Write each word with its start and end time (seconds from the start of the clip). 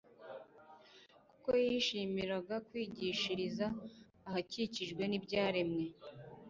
kuko 1.29 1.49
yishimiraga 1.65 2.55
kwigishiriza 2.67 3.65
ahakikijwe 4.27 5.03
n'ibyaremwe 5.07 5.83